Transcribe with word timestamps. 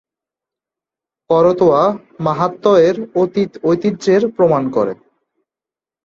করতোয়া 1.29 1.83
মাহাত্ম্য 2.19 2.71
এর 2.87 2.95
অতীত 3.15 3.51
ঐতিহ্যের 3.63 4.21
প্রমাণ 4.35 4.63
করে। 4.75 4.93